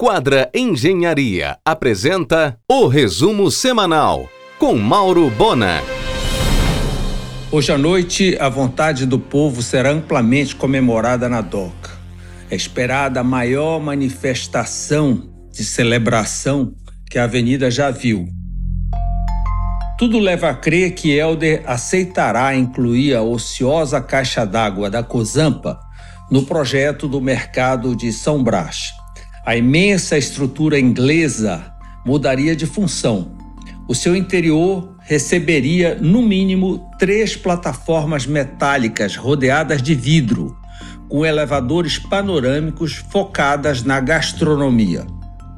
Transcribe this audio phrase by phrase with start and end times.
[0.00, 5.82] Quadra Engenharia apresenta o resumo semanal com Mauro Bona.
[7.50, 11.90] Hoje à noite, a vontade do povo será amplamente comemorada na DOCA.
[12.48, 16.72] É esperada a maior manifestação de celebração
[17.10, 18.28] que a Avenida já viu.
[19.98, 25.76] Tudo leva a crer que Helder aceitará incluir a ociosa caixa d'água da Cozampa
[26.30, 28.97] no projeto do mercado de São Brás.
[29.48, 31.72] A imensa estrutura inglesa
[32.04, 33.32] mudaria de função.
[33.88, 40.54] O seu interior receberia, no mínimo, três plataformas metálicas rodeadas de vidro,
[41.08, 45.06] com elevadores panorâmicos focadas na gastronomia.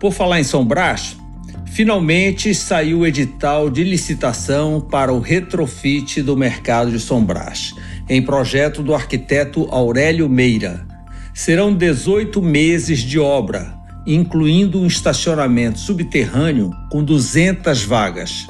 [0.00, 1.16] Por falar em São Brás,
[1.64, 7.72] finalmente saiu o edital de licitação para o retrofit do mercado de São Brás
[8.08, 10.84] em projeto do arquiteto Aurélio Meira.
[11.32, 13.75] Serão 18 meses de obra,
[14.06, 18.46] incluindo um estacionamento subterrâneo com 200 vagas.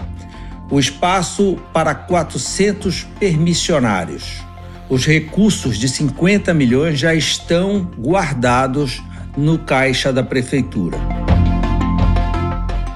[0.71, 4.45] O espaço para 400 permissionários.
[4.89, 9.03] Os recursos de 50 milhões já estão guardados
[9.37, 10.99] no caixa da prefeitura.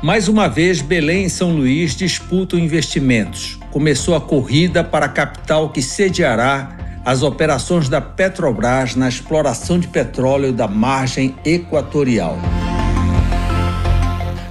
[0.03, 3.59] Mais uma vez, Belém e São Luís disputam investimentos.
[3.71, 9.89] Começou a corrida para a capital que sediará as operações da Petrobras na exploração de
[9.89, 12.39] petróleo da margem equatorial.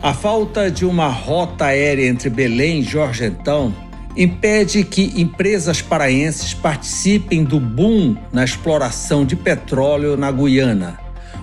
[0.01, 3.73] A falta de uma rota aérea entre Belém e Jorgentão
[4.15, 10.97] impede que empresas paraenses participem do boom na exploração de petróleo na Guiana.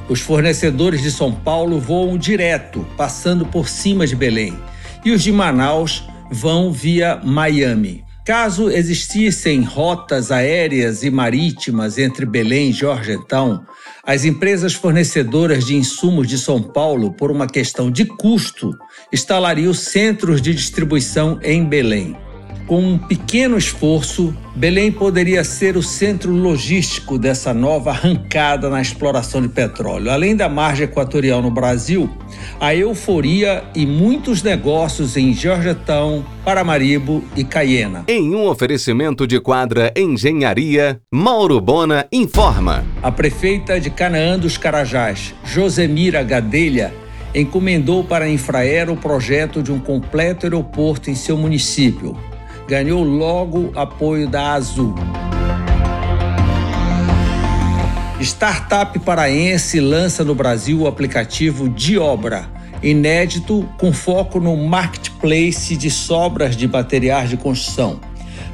[0.09, 4.57] Os fornecedores de São Paulo voam direto, passando por cima de Belém,
[5.05, 8.06] e os de Manaus vão via Miami.
[8.27, 13.65] Caso existissem rotas aéreas e marítimas entre Belém e Georgetown,
[14.03, 18.77] as empresas fornecedoras de insumos de São Paulo, por uma questão de custo,
[19.13, 22.26] instalariam centros de distribuição em Belém.
[22.67, 29.41] Com um pequeno esforço, Belém poderia ser o centro logístico dessa nova arrancada na exploração
[29.41, 30.11] de petróleo.
[30.11, 32.11] Além da margem equatorial no Brasil,
[32.59, 38.05] a euforia e muitos negócios em Georgetown, Paramaribo e Cayena.
[38.09, 42.85] Em um oferecimento de quadra Engenharia, Mauro Bona informa.
[43.01, 46.93] A prefeita de Canaã dos Carajás, Josemira Gadelha,
[47.33, 52.17] encomendou para a Infraero o projeto de um completo aeroporto em seu município
[52.67, 54.95] ganhou logo apoio da Azul.
[58.21, 62.49] Startup paraense lança no Brasil o aplicativo de obra,
[62.83, 68.01] inédito com foco no marketplace de sobras de materiais de construção.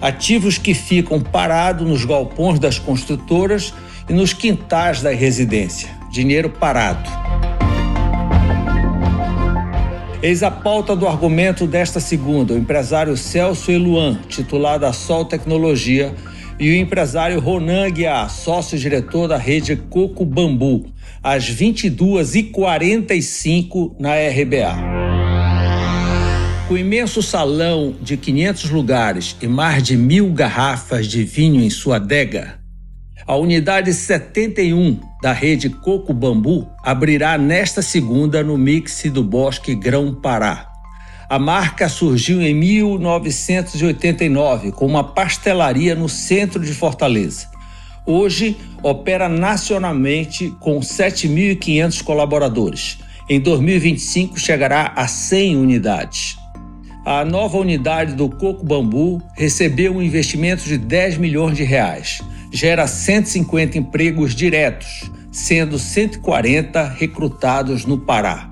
[0.00, 3.72] Ativos que ficam parados nos galpões das construtoras
[4.08, 5.88] e nos quintais da residência.
[6.10, 7.08] Dinheiro parado.
[10.22, 16.14] Eis a pauta do argumento desta segunda: o empresário Celso Eluan, titular da Sol Tecnologia,
[16.60, 20.86] e o empresário Ronan Guiar, sócio-diretor da rede Coco Bambu,
[21.20, 24.76] às 22h45 na RBA.
[26.68, 31.96] Com imenso salão de 500 lugares e mais de mil garrafas de vinho em sua
[31.96, 32.61] adega,
[33.26, 40.12] a unidade 71 da rede Coco Bambu abrirá nesta segunda no mix do Bosque Grão
[40.14, 40.68] Pará.
[41.28, 47.46] A marca surgiu em 1989 com uma pastelaria no centro de Fortaleza.
[48.04, 52.98] Hoje opera nacionalmente com 7.500 colaboradores.
[53.30, 56.36] Em 2025 chegará a 100 unidades.
[57.06, 62.20] A nova unidade do Coco Bambu recebeu um investimento de 10 milhões de reais
[62.52, 68.50] gera 150 empregos diretos, sendo 140 recrutados no Pará.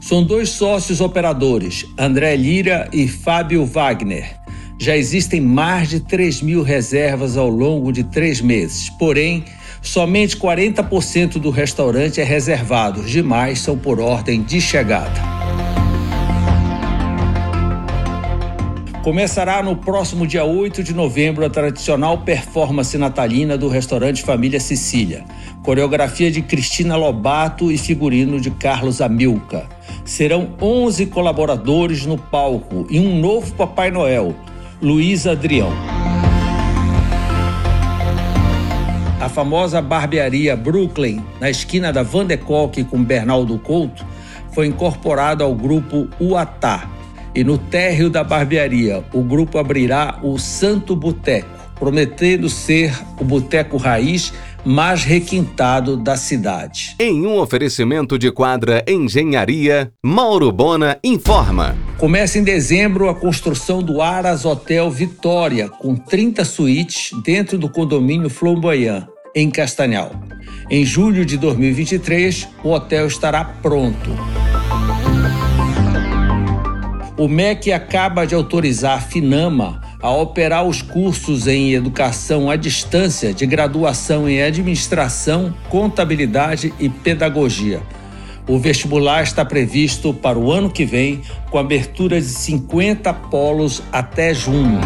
[0.00, 4.38] São dois sócios operadores, André Lira e Fábio Wagner.
[4.78, 9.44] Já existem mais de 3 mil reservas ao longo de três meses, porém,
[9.82, 15.39] somente 40% do restaurante é reservado, os demais são por ordem de chegada.
[19.02, 25.24] Começará no próximo dia 8 de novembro a tradicional performance natalina do restaurante Família Sicília.
[25.62, 29.66] Coreografia de Cristina Lobato e figurino de Carlos Amilca.
[30.04, 34.34] Serão 11 colaboradores no palco e um novo Papai Noel,
[34.82, 35.72] Luiz Adrião.
[39.18, 44.04] A famosa barbearia Brooklyn, na esquina da Van de Kolk com Bernardo Couto,
[44.52, 46.99] foi incorporada ao grupo Uatá
[47.34, 51.48] e no térreo da barbearia, o grupo abrirá o Santo Boteco,
[51.78, 54.32] prometendo ser o boteco raiz
[54.64, 56.94] mais requintado da cidade.
[56.98, 61.76] Em um oferecimento de quadra Engenharia, Mauro Bona informa.
[61.96, 68.28] Começa em dezembro a construção do Aras Hotel Vitória, com 30 suítes dentro do condomínio
[68.28, 70.12] Flamboyant, em Castanhal.
[70.70, 74.10] Em julho de 2023, o hotel estará pronto.
[77.20, 83.34] O MEC acaba de autorizar a Finama a operar os cursos em educação à distância
[83.34, 87.82] de graduação em administração, contabilidade e pedagogia.
[88.48, 91.20] O vestibular está previsto para o ano que vem,
[91.50, 94.80] com abertura de 50 polos até junho.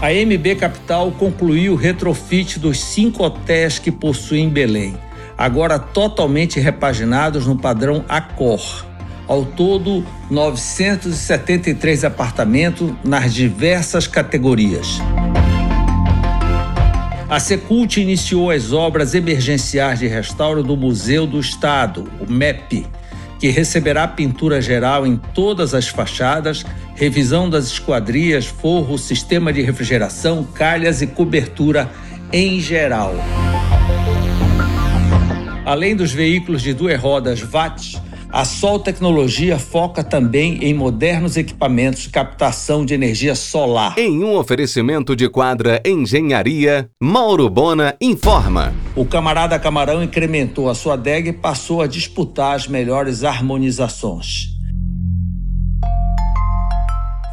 [0.00, 4.96] A MB Capital concluiu o retrofit dos cinco hotéis que possui em Belém,
[5.36, 8.88] agora totalmente repaginados no padrão Accor.
[9.28, 14.98] Ao todo, 973 apartamentos nas diversas categorias.
[17.28, 22.86] A Secult iniciou as obras emergenciais de restauro do Museu do Estado, o MEP,
[23.38, 26.64] que receberá pintura geral em todas as fachadas,
[26.94, 31.90] revisão das esquadrias, forro, sistema de refrigeração, calhas e cobertura
[32.32, 33.14] em geral.
[35.66, 42.02] Além dos veículos de duas rodas VAT, a Sol Tecnologia foca também em modernos equipamentos
[42.02, 43.98] de captação de energia solar.
[43.98, 48.74] Em um oferecimento de quadra Engenharia, Mauro Bona informa.
[48.94, 54.57] O camarada Camarão incrementou a sua DEG e passou a disputar as melhores harmonizações.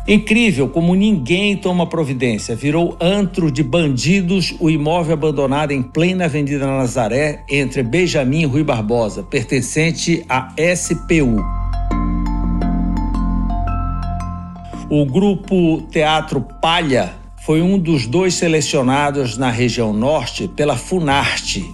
[0.08, 2.56] Incrível como ninguém toma providência.
[2.56, 8.64] Virou antro de bandidos o imóvel abandonado em plena Avenida Nazaré, entre Benjamin e Rui
[8.64, 11.44] Barbosa, pertencente à SPU.
[14.88, 21.66] O grupo Teatro Palha foi um dos dois selecionados na região norte pela Funarte,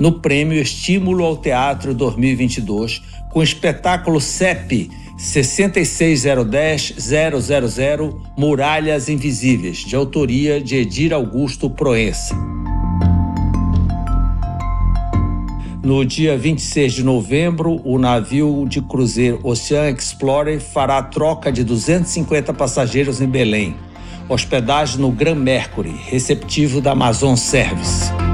[0.00, 3.00] no prêmio Estímulo ao Teatro 2022,
[3.30, 12.36] com o espetáculo CEP 66010-000 Muralhas Invisíveis, de autoria de Edir Augusto Proença.
[15.82, 22.52] No dia 26 de novembro, o navio de cruzeiro Ocean Explorer fará troca de 250
[22.52, 23.76] passageiros em Belém.
[24.28, 28.25] Hospedagem no Gran Mercury, receptivo da Amazon Service.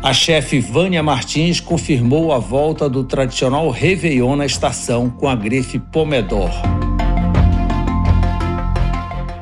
[0.00, 5.80] A chefe Vânia Martins confirmou a volta do tradicional Réveillon na estação com a grife
[5.80, 6.50] Pomedor.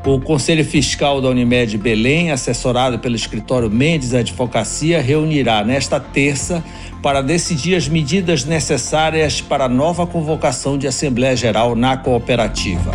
[0.06, 6.64] O Conselho Fiscal da Unimed Belém, assessorado pelo escritório Mendes Advocacia, reunirá nesta terça
[7.02, 12.92] para decidir as medidas necessárias para a nova convocação de Assembleia Geral na cooperativa.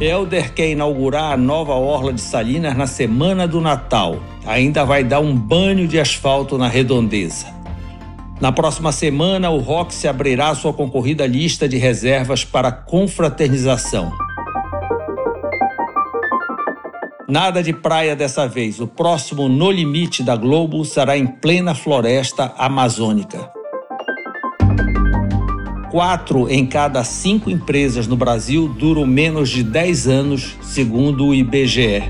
[0.00, 4.18] Helder quer inaugurar a nova Orla de Salinas na semana do Natal
[4.48, 7.46] ainda vai dar um banho de asfalto na redondeza.
[8.40, 14.10] Na próxima semana, o Roxy abrirá sua concorrida lista de reservas para confraternização.
[17.28, 18.80] Nada de praia dessa vez.
[18.80, 23.50] O próximo No Limite da Globo será em plena floresta amazônica.
[25.90, 32.02] Quatro em cada cinco empresas no Brasil duram menos de 10 anos, segundo o IBGE.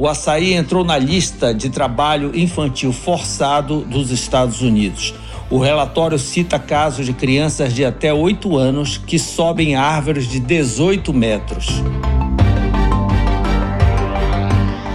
[0.00, 5.12] O açaí entrou na lista de trabalho infantil forçado dos Estados Unidos.
[5.50, 11.12] O relatório cita casos de crianças de até 8 anos que sobem árvores de 18
[11.12, 11.82] metros.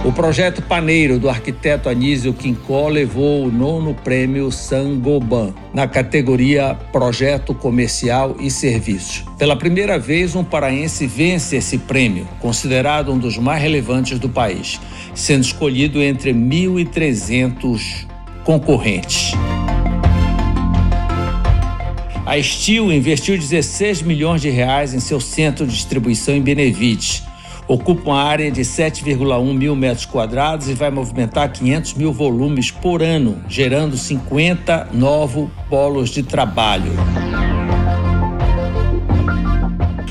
[0.04, 7.54] O projeto Paneiro do arquiteto Anísio Quincó levou o nono prêmio Sangoban na categoria Projeto
[7.54, 9.24] Comercial e Serviço.
[9.38, 14.78] Pela primeira vez, um paraense vence esse prêmio, considerado um dos mais relevantes do país,
[15.14, 18.06] sendo escolhido entre 1.300
[18.44, 19.32] concorrentes.
[22.26, 27.22] A Steel investiu 16 milhões de reais em seu centro de distribuição em Benevides
[27.66, 33.02] Ocupa uma área de 7,1 mil metros quadrados e vai movimentar 500 mil volumes por
[33.02, 36.92] ano, gerando 50 novos polos de trabalho.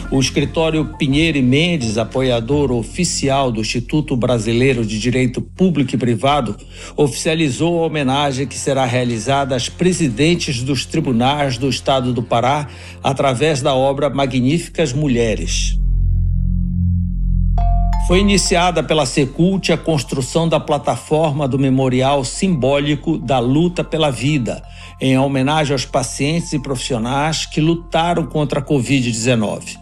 [0.10, 6.56] O escritório Pinheiro e Mendes, apoiador oficial do Instituto Brasileiro de Direito Público e Privado,
[6.96, 12.68] oficializou a homenagem que será realizada às presidentes dos tribunais do Estado do Pará
[13.04, 15.83] através da obra Magníficas Mulheres.
[18.06, 24.62] Foi iniciada pela Secult a construção da plataforma do Memorial Simbólico da Luta pela Vida,
[25.00, 29.78] em homenagem aos pacientes e profissionais que lutaram contra a Covid-19.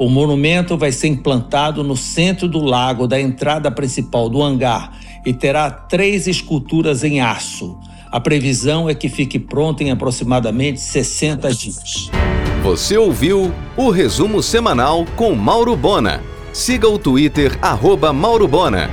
[0.00, 4.90] O monumento vai ser implantado no centro do lago da entrada principal do hangar
[5.24, 7.78] e terá três esculturas em aço.
[8.10, 12.10] A previsão é que fique pronto em aproximadamente 60 dias.
[12.64, 16.20] Você ouviu o resumo semanal com Mauro Bona.
[16.52, 18.90] Siga o Twitter, arroba Mauro Bona.